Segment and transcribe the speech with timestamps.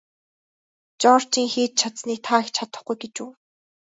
[1.01, 3.29] Жоржийн хийж чадсаныг та чадахгүй гэж үү?